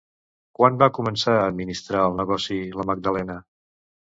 Quan 0.59 0.79
va 0.83 0.87
començar 0.97 1.35
a 1.35 1.43
administrar 1.51 2.01
el 2.07 2.17
negoci, 2.23 2.59
la 2.81 2.87
Magdalena? 2.93 3.37